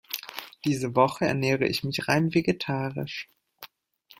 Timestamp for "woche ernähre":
0.95-1.67